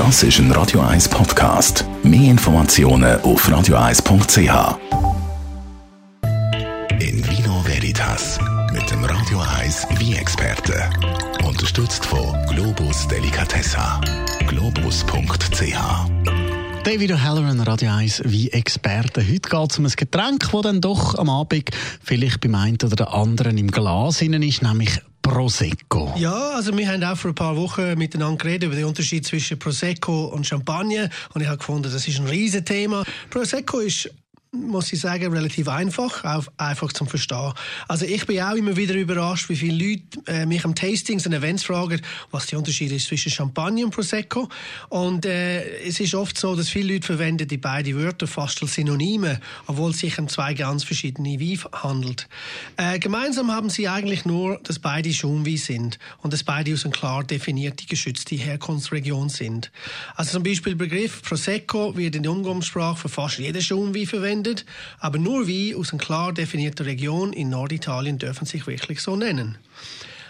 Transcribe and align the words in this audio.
Das 0.00 0.22
ist 0.22 0.38
ein 0.38 0.50
Radio 0.52 0.80
1 0.80 1.10
Podcast. 1.10 1.84
Mehr 2.02 2.30
Informationen 2.30 3.20
auf 3.20 3.46
radio1.ch. 3.46 4.78
In 6.98 7.28
Vino 7.28 7.62
Veritas 7.66 8.38
mit 8.72 8.90
dem 8.90 9.04
Radio 9.04 9.42
1 9.58 9.88
wie 9.98 10.14
experte 10.14 10.88
Unterstützt 11.46 12.06
von 12.06 12.34
Globus 12.46 13.08
Delicatessa. 13.08 14.00
Globus.ch 14.46 15.76
David 16.82 17.12
O'Halloran, 17.12 17.60
Radio 17.60 17.90
1 17.90 18.22
wie 18.24 18.50
Experte. 18.52 19.20
Heute 19.20 19.50
geht 19.50 19.70
es 19.70 19.78
um 19.78 19.84
ein 19.84 19.92
Getränk, 19.94 20.50
das 20.50 20.62
dann 20.62 20.80
doch 20.80 21.18
am 21.18 21.28
Abend 21.28 21.72
vielleicht 22.02 22.40
beim 22.40 22.54
einen 22.54 22.78
oder 22.82 23.12
anderen 23.12 23.58
im 23.58 23.70
Glas 23.70 24.22
ist, 24.22 24.62
nämlich 24.62 25.02
Prosecco. 25.30 26.12
Ja, 26.16 26.50
also 26.56 26.76
wir 26.76 26.88
haben 26.88 27.04
auch 27.04 27.16
vor 27.16 27.30
ein 27.30 27.34
paar 27.36 27.56
Wochen 27.56 27.96
miteinander 27.96 28.36
geredet 28.36 28.64
über 28.64 28.74
den 28.74 28.86
Unterschied 28.86 29.24
zwischen 29.24 29.60
Prosecco 29.60 30.24
und 30.24 30.44
Champagner 30.44 31.08
und 31.32 31.40
ich 31.40 31.46
habe 31.46 31.58
gefunden, 31.58 31.84
das 31.84 32.08
ist 32.08 32.18
ein 32.18 32.26
riesen 32.26 32.64
Thema. 32.64 33.04
Prosecco 33.30 33.78
ist 33.78 34.10
muss 34.52 34.92
ich 34.92 35.00
sagen, 35.00 35.32
relativ 35.32 35.68
einfach, 35.68 36.24
auch 36.24 36.46
einfach 36.56 36.92
zum 36.92 37.06
Verstehen. 37.06 37.52
Also 37.86 38.04
ich 38.04 38.26
bin 38.26 38.40
auch 38.42 38.54
immer 38.54 38.76
wieder 38.76 38.94
überrascht, 38.94 39.48
wie 39.48 39.54
viele 39.54 39.90
Leute 39.90 40.02
äh, 40.26 40.44
mich 40.44 40.64
am 40.64 40.74
Tastings 40.74 41.24
und 41.24 41.32
Events 41.32 41.62
fragen, 41.62 42.00
was 42.32 42.46
der 42.46 42.58
Unterschied 42.58 42.90
ist 42.90 43.06
zwischen 43.06 43.30
Champagner 43.30 43.84
und 43.84 43.92
Prosecco. 43.92 44.48
Und 44.88 45.24
äh, 45.24 45.78
es 45.86 46.00
ist 46.00 46.16
oft 46.16 46.36
so, 46.36 46.56
dass 46.56 46.68
viele 46.68 46.94
Leute 46.94 47.06
verwenden 47.06 47.46
die 47.46 47.58
beiden 47.58 47.96
Wörter 47.96 48.26
fast 48.26 48.60
als 48.62 48.74
Synonyme, 48.74 49.40
obwohl 49.68 49.92
es 49.92 50.00
sich 50.00 50.18
um 50.18 50.28
zwei 50.28 50.52
ganz 50.54 50.82
verschiedene 50.82 51.38
Wein 51.38 51.60
handelt. 51.72 52.28
Äh, 52.76 52.98
gemeinsam 52.98 53.52
haben 53.52 53.70
sie 53.70 53.86
eigentlich 53.86 54.24
nur, 54.24 54.58
dass 54.64 54.80
beide 54.80 55.12
Schaumwein 55.12 55.58
sind 55.58 55.98
und 56.22 56.32
dass 56.32 56.42
beide 56.42 56.72
aus 56.72 56.84
einer 56.84 56.92
klar 56.92 57.22
definierten, 57.22 57.86
geschützten 57.86 58.38
Herkunftsregion 58.38 59.28
sind. 59.28 59.70
Also 60.16 60.32
zum 60.32 60.42
Beispiel 60.42 60.74
der 60.74 60.86
Begriff 60.86 61.22
Prosecco 61.22 61.96
wird 61.96 62.16
in 62.16 62.24
der 62.24 62.32
Umgangssprache 62.32 62.96
für 62.96 63.08
fast 63.08 63.38
jeden 63.38 63.62
Schaumwein 63.62 64.06
verwendet 64.06 64.39
verwendet, 64.40 64.64
aber 64.98 65.18
nur 65.18 65.46
Wein 65.48 65.76
aus 65.76 65.92
einer 65.92 66.02
klar 66.02 66.32
definierten 66.32 66.86
Region 66.86 67.32
in 67.32 67.50
Norditalien 67.50 68.18
dürfen 68.18 68.46
sich 68.46 68.66
wirklich 68.66 69.00
so 69.00 69.16
nennen. 69.16 69.58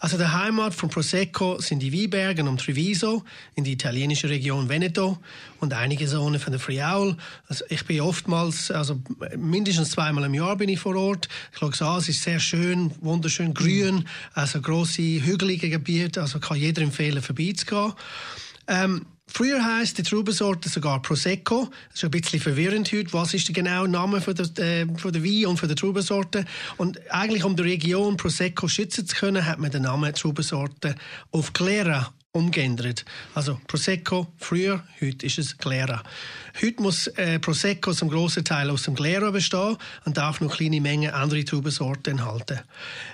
Also 0.00 0.18
der 0.18 0.34
Heimat 0.34 0.74
von 0.74 0.90
Prosecco 0.90 1.58
sind 1.60 1.80
die 1.80 1.90
Weinberge 1.90 2.42
um 2.44 2.58
Treviso 2.58 3.24
in 3.54 3.64
die 3.64 3.72
italienische 3.72 4.28
Region 4.28 4.68
Veneto 4.68 5.18
und 5.60 5.72
einige 5.72 6.06
Zonen 6.06 6.38
von 6.38 6.52
der 6.52 6.60
Friaul. 6.60 7.16
Also 7.48 7.64
ich 7.70 7.86
bin 7.86 8.02
oftmals, 8.02 8.70
also 8.70 9.00
mindestens 9.38 9.92
zweimal 9.92 10.24
im 10.24 10.34
Jahr 10.34 10.56
bin 10.56 10.68
ich 10.68 10.78
vor 10.78 10.94
Ort. 10.94 11.28
Ich 11.52 11.58
schaue 11.58 11.72
an, 11.80 11.98
es 12.00 12.10
ist 12.10 12.22
sehr 12.22 12.38
schön, 12.38 12.90
wunderschön 13.00 13.54
grün, 13.54 14.04
also 14.34 14.60
große 14.60 15.00
hügelige 15.00 15.70
Gebiete, 15.70 16.20
also 16.20 16.38
kann 16.38 16.58
jeder 16.58 16.82
empfehlen, 16.82 17.22
vorbeizugehen. 17.22 17.94
Ähm, 18.66 19.06
Früher 19.26 19.64
heisst 19.64 19.98
die 19.98 20.02
Traubensorte 20.02 20.68
sogar 20.68 21.02
Prosecco. 21.02 21.68
Das 21.88 21.98
ist 21.98 22.04
ein 22.04 22.10
bisschen 22.10 22.40
verwirrend 22.40 22.92
heute. 22.92 23.12
Was 23.12 23.34
ist 23.34 23.48
der 23.48 23.54
genaue 23.54 23.88
Name 23.88 24.20
von 24.20 24.34
der, 24.34 24.46
äh, 24.58 24.86
von 24.96 25.12
der 25.12 25.24
Wein 25.24 25.46
und 25.46 25.58
von 25.58 25.68
der 25.68 25.76
Traubensorte? 25.76 26.44
Und 26.76 27.00
eigentlich, 27.10 27.42
um 27.42 27.56
die 27.56 27.62
Region 27.62 28.16
Prosecco 28.16 28.68
schützen 28.68 29.06
zu 29.06 29.16
können, 29.16 29.44
hat 29.44 29.58
man 29.58 29.70
den 29.70 29.82
Namen 29.82 30.14
Traubensorte 30.14 30.94
auf 31.32 31.52
Glera 31.52 32.12
umgeändert. 32.36 33.04
Also 33.34 33.60
Prosecco 33.68 34.26
früher, 34.38 34.82
heute 35.00 35.24
ist 35.24 35.38
es 35.38 35.56
Glera. 35.56 36.02
Heute 36.60 36.82
muss 36.82 37.06
äh, 37.06 37.38
Prosecco 37.38 37.92
zum 37.92 38.10
grossen 38.10 38.44
Teil 38.44 38.70
aus 38.70 38.82
dem 38.82 38.96
Glera 38.96 39.30
bestehen 39.30 39.76
und 40.04 40.16
darf 40.16 40.40
nur 40.40 40.50
kleine 40.50 40.80
Mengen 40.80 41.12
andere 41.12 41.44
Traubensorten 41.44 42.18
enthalten. 42.18 42.58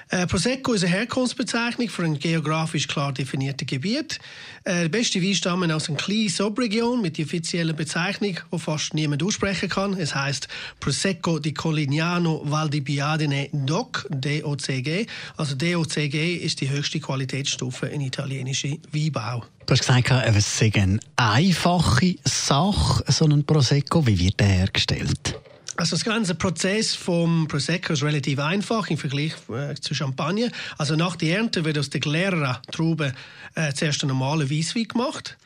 Äh, 0.09 0.27
Prosecco 0.27 0.73
ist 0.73 0.85
eine 0.85 0.95
Herkunftsbezeichnung 0.95 1.91
für 1.91 2.05
ein 2.05 2.19
geografisch 2.19 2.89
klar 2.89 3.13
definiertes 3.13 3.67
Gebiet. 3.67 4.19
Äh, 4.65 4.85
die 4.85 4.89
besten 4.89 5.23
Weine 5.23 5.35
stammen 5.35 5.71
aus 5.71 5.89
einer 5.89 5.99
kleinen 5.99 6.31
Subregion 6.31 7.03
mit 7.03 7.19
der 7.19 7.27
offiziellen 7.27 7.77
Bezeichnung, 7.77 8.39
die 8.53 8.59
fast 8.59 8.95
niemand 8.95 9.23
aussprechen 9.23 9.69
kann. 9.69 9.99
Es 9.99 10.15
heißt 10.15 10.49
Prosecco 10.81 11.39
di 11.39 11.53
Colignano 11.53 12.41
Val 12.45 12.71
di 12.71 12.81
Biadene 12.81 13.51
DOC, 13.53 14.07
DOCG. 14.11 15.07
Also 15.37 15.57
DOCG 15.57 16.37
ist 16.37 16.63
die 16.63 16.71
höchste 16.71 17.01
Qualitätsstufe 17.01 17.87
in 17.87 18.01
italienischen 18.01 18.81
Weinbau. 19.15 19.45
Du 19.67 19.73
hast 19.73 19.81
gesagt, 19.81 20.11
es 20.11 20.59
sei 20.59 20.73
eine 20.75 20.99
einfache 21.17 22.17
Sache, 22.25 23.05
so 23.09 23.25
ein 23.27 23.45
Prosecco. 23.45 24.07
Wie 24.07 24.19
wird 24.19 24.41
der 24.41 24.49
hergestellt? 24.49 25.39
Also 25.77 25.97
das 25.97 26.05
ganze 26.05 26.35
Prozess 26.35 26.95
vom 26.95 27.47
Prosecco 27.49 27.93
ist 27.93 28.03
relativ 28.03 28.39
einfach 28.39 28.89
im 28.91 28.99
Vergleich 28.99 29.33
äh, 29.49 29.75
zu 29.75 29.95
Champagner. 29.95 30.49
Also 30.77 30.97
nach 30.97 31.17
der 31.17 31.39
Ernte 31.39 31.65
wird 31.65 31.79
aus 31.79 31.89
der 31.89 32.01
Glera-Traube 32.01 33.15
äh, 33.55 33.73
zuerst 33.73 34.03
ein 34.03 34.09
normaler 34.09 34.51
Weißwein 34.51 34.89
gemacht. 34.89 35.39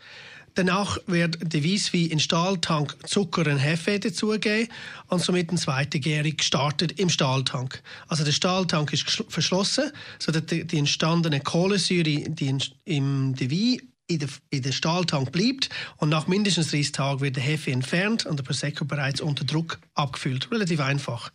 Danach 0.54 0.98
wird 1.06 1.38
der 1.40 1.64
Weißwein 1.64 2.06
in 2.06 2.20
Stahltank 2.20 2.96
Zucker 3.06 3.50
und 3.50 3.58
Hefe 3.58 3.98
dazugeben 3.98 4.68
und 5.08 5.20
somit 5.20 5.50
eine 5.50 5.58
zweite 5.58 5.98
Gärung 5.98 6.36
gestartet 6.36 6.98
im 7.00 7.08
Stahltank. 7.08 7.82
Also 8.06 8.22
der 8.24 8.32
Stahltank 8.32 8.92
ist 8.92 9.24
verschlossen, 9.28 9.90
sodass 10.20 10.46
die, 10.46 10.64
die 10.64 10.78
entstandene 10.78 11.40
Kohlensäure 11.40 12.30
die 12.30 12.56
im 12.84 13.34
Wein 13.38 13.93
in 14.06 14.18
der, 14.18 14.28
in 14.50 14.62
der 14.62 14.72
Stahltank 14.72 15.32
bleibt 15.32 15.70
und 15.96 16.10
nach 16.10 16.26
mindestens 16.26 16.68
30 16.68 16.92
Tagen 16.92 17.20
wird 17.20 17.36
der 17.36 17.42
Hefe 17.42 17.70
entfernt 17.70 18.26
und 18.26 18.38
der 18.38 18.44
Prosecco 18.44 18.84
bereits 18.84 19.22
unter 19.22 19.44
Druck 19.44 19.78
abgefüllt. 19.94 20.50
Relativ 20.50 20.80
einfach. 20.80 21.32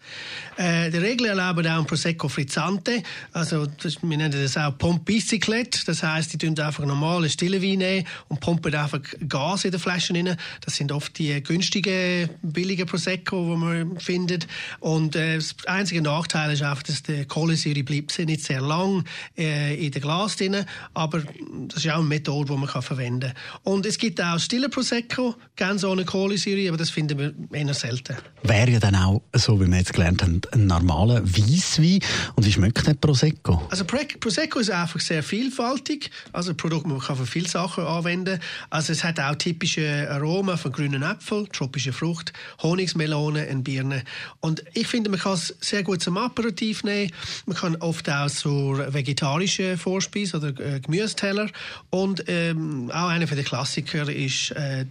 Äh, 0.56 0.91
die 0.91 0.97
Regeln 0.97 1.30
erlauben 1.31 1.66
auch 1.66 1.80
ein 1.80 1.88
Prosecco 1.88 2.30
Frizzante, 2.30 3.02
also 3.34 3.66
das, 3.66 4.03
wir 4.03 4.18
nennen 4.18 4.40
das 4.40 4.56
auch 4.56 4.78
Pompbiciclette, 4.78 5.80
das 5.85 6.03
heißt, 6.03 6.31
die 6.34 6.38
tun 6.38 6.59
einfach 6.59 6.85
normale 6.85 7.30
stille 7.30 7.62
Wein 7.62 8.06
und 8.28 8.40
pumpen 8.40 8.75
einfach 8.75 9.00
Gas 9.28 9.66
in 9.66 9.72
die 9.72 9.80
Flaschen 9.80 10.16
rein. 10.16 10.38
Das 10.62 10.75
sind 10.75 10.91
oft 10.91 11.18
die 11.18 11.41
günstigen, 11.41 12.30
billigen 12.44 12.86
Prosecco, 12.86 13.51
die 13.51 13.57
man 13.57 14.00
findet. 14.00 14.47
Und 14.80 15.16
äh, 15.16 15.38
das 15.38 15.56
einzige 15.66 16.03
Nachteil 16.03 16.51
ist 16.51 16.62
einfach, 16.62 16.84
dass 16.84 17.01
die 17.01 17.25
Kohlensäure 17.25 17.84
bleibt 17.84 18.18
nicht 18.19 18.44
sehr 18.44 18.62
lang 18.62 19.06
äh, 19.38 19.74
in 19.84 19.91
dem 19.91 20.01
Glas 20.01 20.36
drin, 20.36 20.66
aber 20.94 21.24
das 21.68 21.84
ist 21.84 21.90
auch 21.90 22.00
eine 22.00 22.03
Methode, 22.03 22.59
man 22.59 22.70
kann 22.70 22.81
verwenden 22.81 23.34
kann. 23.34 23.74
Und 23.74 23.86
es 23.86 23.97
gibt 23.97 24.22
auch 24.22 24.40
stille 24.40 24.70
Prosecco, 24.70 25.36
ganz 25.56 25.84
ohne 25.84 26.06
Kohlensäure, 26.06 26.70
aber 26.70 26.78
das 26.78 26.90
finden 26.90 27.18
wir 27.18 27.34
eher 27.52 27.74
selten. 27.74 28.16
Wäre 28.44 28.72
ja 28.72 28.80
dann 28.80 28.96
auch, 28.96 29.22
so 29.34 29.59
wie 29.59 29.68
wir 29.68 29.78
jetzt 29.78 29.94
gelernt 29.94 30.22
haben, 30.22 30.42
ein 30.52 30.68
normaler 30.68 31.24
Weisswein. 31.24 32.00
Und 32.36 32.46
wie 32.46 32.52
schmeckt 32.52 32.86
der 32.86 32.94
Prosecco? 32.94 33.68
Also 33.69 33.86
Prosecco 33.86 34.59
ist 34.59 34.72
einfach 34.72 35.00
sehr 35.00 35.24
vielfältig. 35.24 36.12
Also 36.31 36.52
ein 36.52 36.58
Produkt, 36.58 36.88
man 36.88 37.00
kann 37.00 37.18
für 37.18 37.25
viele 37.25 37.48
Sachen 37.48 37.84
anwenden. 37.84 38.40
Also 38.69 38.94
es 38.94 39.03
hat 39.03 39.19
auch 39.19 39.36
typische 39.36 40.09
Aromen 40.09 40.58
von 40.58 40.72
grünen 40.72 41.03
Äpfeln, 41.03 41.48
tropische 41.52 41.94
Frucht, 41.94 42.34
Honigsmelone 42.62 43.48
und 43.50 43.64
Birnen. 43.64 44.03
Und 44.40 44.64
ich 44.74 44.88
finde, 44.88 45.09
man 45.09 45.19
kann 45.19 45.34
es 45.34 45.56
sehr 45.59 45.84
gut 45.84 46.02
zum 46.02 46.18
Aperitif 46.18 46.84
nehmen. 46.84 47.12
Man 47.46 47.58
kann 47.58 47.75
oft 47.78 48.09
auch 48.09 48.30
zur 48.30 48.94
vegetarischen 48.94 49.78
Vorspeise 49.78 50.38
oder 50.38 50.59
äh, 50.59 50.80
Gemüseteller 50.80 51.50
und 51.90 52.28
äh, 52.28 52.49
ähm, 52.50 52.92
auch 52.94 53.08
einer 53.08 53.26
der 53.26 53.44
Klassiker 53.44 54.10
ist 54.10 54.52
äh, 54.52 54.86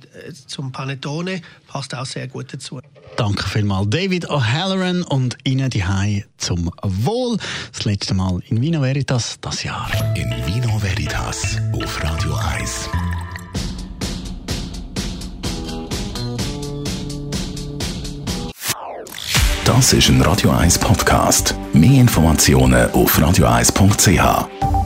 zum 0.47 0.73
Panettone, 0.73 1.43
passt 1.67 1.95
auch 1.95 2.07
sehr 2.07 2.29
gut 2.29 2.53
dazu. 2.53 2.81
Danke 3.17 3.49
vielmals, 3.49 3.91
David 3.91 4.31
O'Halloran 4.31 5.03
und 5.03 5.37
Ihnen 5.45 5.71
die 5.71 5.85
Hai 5.85 6.25
zum 6.37 6.71
Wohl. 6.83 7.39
Das 7.73 7.85
letzte 7.85 8.15
Mal 8.15 8.41
in 8.49 8.61
Vino 8.61 8.81
Veritas 8.83 9.39
das 9.41 9.63
Jahr. 9.63 9.91
In 10.15 10.31
Vino 10.47 10.81
Veritas 10.81 11.59
auf 11.73 12.03
Radio 12.03 12.35
1. 12.35 12.89
Das 19.65 19.93
ist 19.93 20.09
ein 20.09 20.23
Radio 20.23 20.51
1 20.51 20.79
Podcast. 20.79 21.55
Mehr 21.75 22.01
Informationen 22.01 22.91
auf 22.93 23.19
radio1.ch. 23.19 24.78